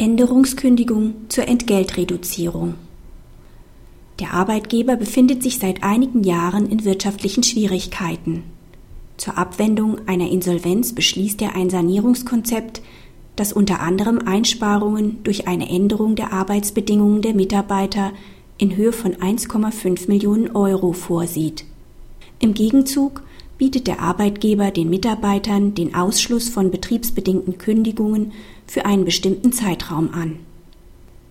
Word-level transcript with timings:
Änderungskündigung 0.00 1.12
zur 1.28 1.46
Entgeltreduzierung. 1.46 2.76
Der 4.18 4.32
Arbeitgeber 4.32 4.96
befindet 4.96 5.42
sich 5.42 5.58
seit 5.58 5.82
einigen 5.82 6.24
Jahren 6.24 6.70
in 6.70 6.86
wirtschaftlichen 6.86 7.42
Schwierigkeiten. 7.42 8.44
Zur 9.18 9.36
Abwendung 9.36 10.08
einer 10.08 10.30
Insolvenz 10.30 10.94
beschließt 10.94 11.42
er 11.42 11.54
ein 11.54 11.68
Sanierungskonzept, 11.68 12.80
das 13.36 13.52
unter 13.52 13.80
anderem 13.80 14.20
Einsparungen 14.20 15.22
durch 15.22 15.46
eine 15.46 15.68
Änderung 15.68 16.16
der 16.16 16.32
Arbeitsbedingungen 16.32 17.20
der 17.20 17.34
Mitarbeiter 17.34 18.12
in 18.56 18.76
Höhe 18.76 18.92
von 18.92 19.16
1,5 19.16 20.08
Millionen 20.08 20.56
Euro 20.56 20.94
vorsieht. 20.94 21.66
Im 22.38 22.54
Gegenzug 22.54 23.22
bietet 23.60 23.88
der 23.88 24.00
Arbeitgeber 24.00 24.70
den 24.70 24.88
Mitarbeitern 24.88 25.74
den 25.74 25.94
Ausschluss 25.94 26.48
von 26.48 26.70
betriebsbedingten 26.70 27.58
Kündigungen 27.58 28.32
für 28.66 28.86
einen 28.86 29.04
bestimmten 29.04 29.52
Zeitraum 29.52 30.14
an. 30.14 30.36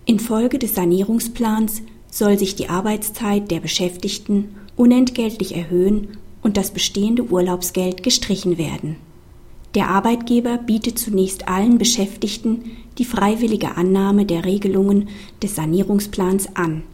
Infolge 0.06 0.60
des 0.60 0.76
Sanierungsplans 0.76 1.82
soll 2.08 2.38
sich 2.38 2.54
die 2.54 2.68
Arbeitszeit 2.68 3.50
der 3.50 3.58
Beschäftigten 3.58 4.54
unentgeltlich 4.76 5.56
erhöhen 5.56 6.18
und 6.40 6.56
das 6.56 6.70
bestehende 6.70 7.24
Urlaubsgeld 7.24 8.04
gestrichen 8.04 8.58
werden. 8.58 8.94
Der 9.74 9.88
Arbeitgeber 9.88 10.56
bietet 10.56 11.00
zunächst 11.00 11.48
allen 11.48 11.78
Beschäftigten 11.78 12.76
die 12.98 13.06
freiwillige 13.06 13.76
Annahme 13.76 14.24
der 14.24 14.44
Regelungen 14.44 15.08
des 15.42 15.56
Sanierungsplans 15.56 16.54
an. 16.54 16.84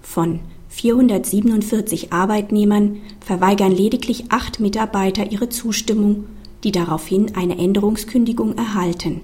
Von 0.00 0.40
447 0.70 2.12
Arbeitnehmern 2.12 3.02
verweigern 3.20 3.72
lediglich 3.72 4.24
acht 4.30 4.60
Mitarbeiter 4.60 5.30
ihre 5.30 5.48
Zustimmung, 5.48 6.24
die 6.64 6.72
daraufhin 6.72 7.34
eine 7.34 7.58
Änderungskündigung 7.58 8.56
erhalten. 8.56 9.20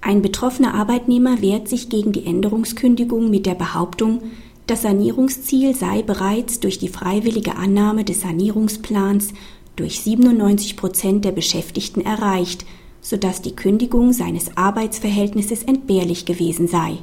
Ein 0.00 0.20
betroffener 0.20 0.74
Arbeitnehmer 0.74 1.40
wehrt 1.40 1.68
sich 1.68 1.88
gegen 1.88 2.12
die 2.12 2.26
Änderungskündigung 2.26 3.30
mit 3.30 3.46
der 3.46 3.54
Behauptung, 3.54 4.20
das 4.66 4.82
Sanierungsziel 4.82 5.74
sei 5.74 6.02
bereits 6.02 6.60
durch 6.60 6.78
die 6.78 6.88
freiwillige 6.88 7.56
Annahme 7.56 8.04
des 8.04 8.22
Sanierungsplans 8.22 9.32
durch 9.76 10.00
97 10.00 10.76
Prozent 10.76 11.24
der 11.24 11.32
Beschäftigten 11.32 12.00
erreicht, 12.00 12.64
sodass 13.00 13.42
die 13.42 13.54
Kündigung 13.54 14.12
seines 14.12 14.56
Arbeitsverhältnisses 14.56 15.62
entbehrlich 15.62 16.24
gewesen 16.24 16.68
sei. 16.68 16.98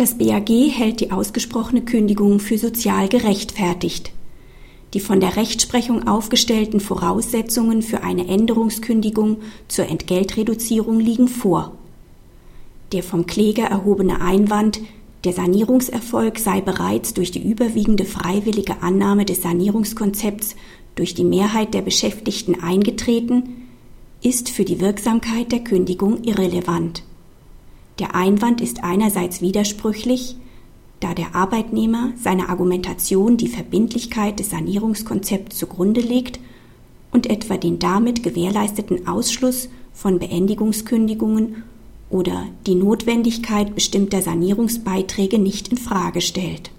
Das 0.00 0.16
BAG 0.16 0.48
hält 0.48 1.00
die 1.00 1.12
ausgesprochene 1.12 1.82
Kündigung 1.82 2.40
für 2.40 2.56
sozial 2.56 3.06
gerechtfertigt. 3.10 4.12
Die 4.94 5.00
von 5.00 5.20
der 5.20 5.36
Rechtsprechung 5.36 6.08
aufgestellten 6.08 6.80
Voraussetzungen 6.80 7.82
für 7.82 8.02
eine 8.02 8.26
Änderungskündigung 8.26 9.42
zur 9.68 9.90
Entgeltreduzierung 9.90 11.00
liegen 11.00 11.28
vor. 11.28 11.72
Der 12.92 13.02
vom 13.02 13.26
Kläger 13.26 13.64
erhobene 13.64 14.22
Einwand, 14.22 14.80
der 15.24 15.34
Sanierungserfolg 15.34 16.38
sei 16.38 16.62
bereits 16.62 17.12
durch 17.12 17.30
die 17.30 17.46
überwiegende 17.46 18.06
freiwillige 18.06 18.82
Annahme 18.82 19.26
des 19.26 19.42
Sanierungskonzepts 19.42 20.56
durch 20.94 21.12
die 21.12 21.24
Mehrheit 21.24 21.74
der 21.74 21.82
Beschäftigten 21.82 22.62
eingetreten, 22.62 23.68
ist 24.22 24.48
für 24.48 24.64
die 24.64 24.80
Wirksamkeit 24.80 25.52
der 25.52 25.60
Kündigung 25.60 26.24
irrelevant. 26.24 27.02
Der 28.00 28.14
Einwand 28.14 28.62
ist 28.62 28.82
einerseits 28.82 29.42
widersprüchlich, 29.42 30.36
da 31.00 31.12
der 31.12 31.34
Arbeitnehmer 31.34 32.12
seiner 32.16 32.48
Argumentation 32.48 33.36
die 33.36 33.48
Verbindlichkeit 33.48 34.40
des 34.40 34.50
Sanierungskonzepts 34.50 35.58
zugrunde 35.58 36.00
legt 36.00 36.40
und 37.12 37.28
etwa 37.28 37.58
den 37.58 37.78
damit 37.78 38.22
gewährleisteten 38.22 39.06
Ausschluss 39.06 39.68
von 39.92 40.18
Beendigungskündigungen 40.18 41.62
oder 42.08 42.46
die 42.66 42.74
Notwendigkeit 42.74 43.74
bestimmter 43.74 44.22
Sanierungsbeiträge 44.22 45.38
nicht 45.38 45.68
in 45.68 45.76
Frage 45.76 46.22
stellt. 46.22 46.70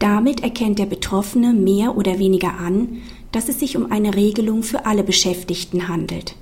Damit 0.00 0.42
erkennt 0.42 0.80
der 0.80 0.86
Betroffene 0.86 1.52
mehr 1.52 1.96
oder 1.96 2.18
weniger 2.18 2.58
an, 2.58 2.98
dass 3.30 3.48
es 3.48 3.60
sich 3.60 3.76
um 3.76 3.92
eine 3.92 4.16
Regelung 4.16 4.64
für 4.64 4.86
alle 4.86 5.04
Beschäftigten 5.04 5.86
handelt. 5.86 6.34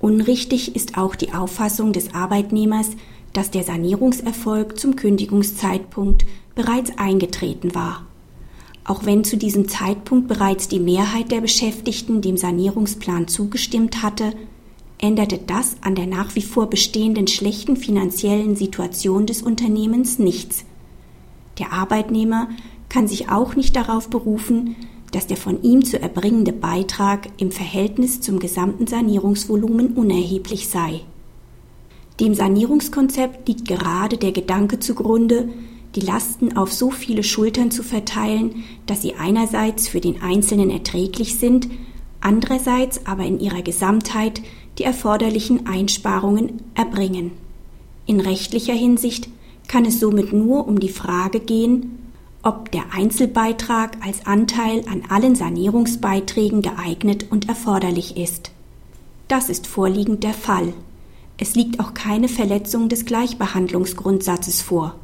Unrichtig 0.00 0.76
ist 0.76 0.96
auch 0.96 1.14
die 1.14 1.32
Auffassung 1.32 1.92
des 1.92 2.14
Arbeitnehmers, 2.14 2.90
dass 3.32 3.50
der 3.50 3.64
Sanierungserfolg 3.64 4.78
zum 4.78 4.96
Kündigungszeitpunkt 4.96 6.24
bereits 6.54 6.96
eingetreten 6.98 7.74
war. 7.74 8.06
Auch 8.84 9.04
wenn 9.04 9.22
zu 9.22 9.36
diesem 9.36 9.68
Zeitpunkt 9.68 10.28
bereits 10.28 10.68
die 10.68 10.80
Mehrheit 10.80 11.30
der 11.30 11.40
Beschäftigten 11.40 12.22
dem 12.22 12.36
Sanierungsplan 12.36 13.28
zugestimmt 13.28 14.02
hatte, 14.02 14.32
änderte 14.98 15.38
das 15.38 15.76
an 15.82 15.94
der 15.94 16.06
nach 16.06 16.34
wie 16.34 16.42
vor 16.42 16.70
bestehenden 16.70 17.26
schlechten 17.26 17.76
finanziellen 17.76 18.56
Situation 18.56 19.26
des 19.26 19.42
Unternehmens 19.42 20.18
nichts. 20.18 20.64
Der 21.58 21.72
Arbeitnehmer 21.72 22.48
kann 22.88 23.06
sich 23.06 23.30
auch 23.30 23.56
nicht 23.56 23.76
darauf 23.76 24.08
berufen, 24.08 24.76
dass 25.12 25.26
der 25.26 25.36
von 25.36 25.62
ihm 25.62 25.84
zu 25.84 26.00
erbringende 26.00 26.52
Beitrag 26.52 27.28
im 27.38 27.50
Verhältnis 27.50 28.20
zum 28.20 28.38
gesamten 28.38 28.86
Sanierungsvolumen 28.86 29.94
unerheblich 29.94 30.68
sei. 30.68 31.00
Dem 32.20 32.34
Sanierungskonzept 32.34 33.48
liegt 33.48 33.66
gerade 33.66 34.18
der 34.18 34.32
Gedanke 34.32 34.80
zugrunde, 34.80 35.48
die 35.94 36.00
Lasten 36.00 36.56
auf 36.56 36.72
so 36.72 36.90
viele 36.90 37.22
Schultern 37.22 37.70
zu 37.70 37.82
verteilen, 37.82 38.64
dass 38.86 39.02
sie 39.02 39.14
einerseits 39.14 39.88
für 39.88 40.00
den 40.00 40.20
Einzelnen 40.20 40.70
erträglich 40.70 41.38
sind, 41.38 41.68
andererseits 42.20 43.06
aber 43.06 43.24
in 43.24 43.40
ihrer 43.40 43.62
Gesamtheit 43.62 44.42
die 44.78 44.84
erforderlichen 44.84 45.66
Einsparungen 45.66 46.60
erbringen. 46.74 47.32
In 48.06 48.20
rechtlicher 48.20 48.74
Hinsicht 48.74 49.28
kann 49.66 49.84
es 49.84 50.00
somit 50.00 50.32
nur 50.32 50.66
um 50.66 50.80
die 50.80 50.88
Frage 50.88 51.40
gehen, 51.40 51.97
ob 52.48 52.72
der 52.72 52.94
Einzelbeitrag 52.94 53.98
als 54.02 54.24
Anteil 54.24 54.82
an 54.90 55.02
allen 55.10 55.34
Sanierungsbeiträgen 55.34 56.62
geeignet 56.62 57.26
und 57.30 57.46
erforderlich 57.46 58.16
ist. 58.16 58.52
Das 59.28 59.50
ist 59.50 59.66
vorliegend 59.66 60.24
der 60.24 60.32
Fall. 60.32 60.72
Es 61.36 61.54
liegt 61.54 61.78
auch 61.78 61.92
keine 61.92 62.26
Verletzung 62.26 62.88
des 62.88 63.04
Gleichbehandlungsgrundsatzes 63.04 64.62
vor. 64.62 64.94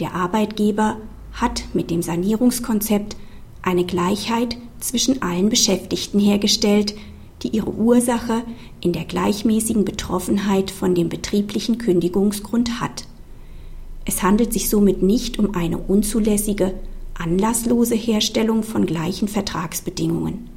Der 0.00 0.14
Arbeitgeber 0.14 0.96
hat 1.34 1.62
mit 1.72 1.88
dem 1.88 2.02
Sanierungskonzept 2.02 3.14
eine 3.62 3.84
Gleichheit 3.84 4.56
zwischen 4.80 5.22
allen 5.22 5.50
Beschäftigten 5.50 6.18
hergestellt, 6.18 6.96
die 7.44 7.50
ihre 7.50 7.72
Ursache 7.72 8.42
in 8.80 8.92
der 8.92 9.04
gleichmäßigen 9.04 9.84
Betroffenheit 9.84 10.72
von 10.72 10.96
dem 10.96 11.10
betrieblichen 11.10 11.78
Kündigungsgrund 11.78 12.80
hat. 12.80 13.04
Es 14.04 14.22
handelt 14.22 14.52
sich 14.52 14.68
somit 14.68 15.02
nicht 15.02 15.38
um 15.38 15.54
eine 15.54 15.78
unzulässige, 15.78 16.74
anlasslose 17.14 17.94
Herstellung 17.94 18.62
von 18.62 18.86
gleichen 18.86 19.28
Vertragsbedingungen. 19.28 20.48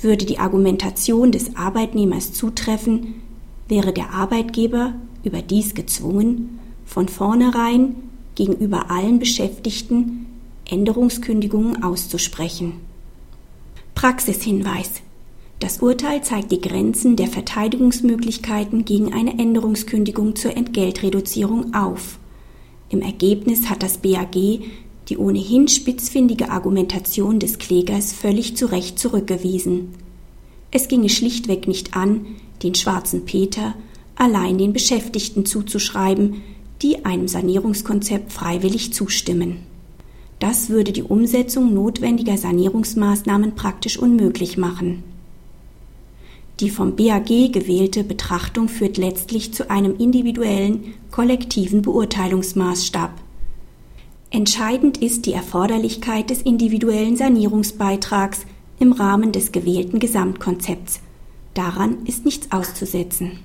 Würde 0.00 0.24
die 0.24 0.38
Argumentation 0.38 1.30
des 1.30 1.56
Arbeitnehmers 1.56 2.32
zutreffen, 2.32 3.22
wäre 3.68 3.92
der 3.92 4.12
Arbeitgeber 4.12 4.94
überdies 5.22 5.74
gezwungen, 5.74 6.58
von 6.84 7.08
vornherein 7.08 7.96
gegenüber 8.34 8.90
allen 8.90 9.18
Beschäftigten 9.18 10.26
Änderungskündigungen 10.68 11.82
auszusprechen. 11.82 12.74
Praxishinweis 13.94 15.02
Das 15.58 15.78
Urteil 15.78 16.22
zeigt 16.22 16.50
die 16.50 16.60
Grenzen 16.60 17.14
der 17.14 17.28
Verteidigungsmöglichkeiten 17.28 18.84
gegen 18.84 19.12
eine 19.12 19.38
Änderungskündigung 19.38 20.34
zur 20.34 20.56
Entgeltreduzierung 20.56 21.74
auf. 21.74 22.18
Im 22.92 23.00
Ergebnis 23.00 23.68
hat 23.68 23.82
das 23.82 23.98
BAG 23.98 24.36
die 25.08 25.18
ohnehin 25.18 25.66
spitzfindige 25.66 26.50
Argumentation 26.50 27.40
des 27.40 27.58
Klägers 27.58 28.12
völlig 28.12 28.56
zu 28.56 28.66
Recht 28.66 28.98
zurückgewiesen. 28.98 29.94
Es 30.70 30.88
ginge 30.88 31.08
schlichtweg 31.08 31.66
nicht 31.66 31.96
an, 31.96 32.26
den 32.62 32.74
schwarzen 32.74 33.24
Peter 33.24 33.74
allein 34.14 34.58
den 34.58 34.72
Beschäftigten 34.72 35.44
zuzuschreiben, 35.44 36.42
die 36.82 37.04
einem 37.04 37.28
Sanierungskonzept 37.28 38.32
freiwillig 38.32 38.92
zustimmen. 38.92 39.56
Das 40.38 40.68
würde 40.68 40.92
die 40.92 41.02
Umsetzung 41.02 41.72
notwendiger 41.74 42.36
Sanierungsmaßnahmen 42.36 43.54
praktisch 43.54 43.98
unmöglich 43.98 44.58
machen. 44.58 45.02
Die 46.62 46.70
vom 46.70 46.94
BAG 46.94 47.26
gewählte 47.26 48.04
Betrachtung 48.04 48.68
führt 48.68 48.96
letztlich 48.96 49.52
zu 49.52 49.68
einem 49.68 49.96
individuellen, 49.98 50.94
kollektiven 51.10 51.82
Beurteilungsmaßstab. 51.82 53.10
Entscheidend 54.30 54.98
ist 54.98 55.26
die 55.26 55.32
Erforderlichkeit 55.32 56.30
des 56.30 56.40
individuellen 56.40 57.16
Sanierungsbeitrags 57.16 58.46
im 58.78 58.92
Rahmen 58.92 59.32
des 59.32 59.50
gewählten 59.50 59.98
Gesamtkonzepts. 59.98 61.00
Daran 61.52 62.06
ist 62.06 62.24
nichts 62.24 62.52
auszusetzen. 62.52 63.40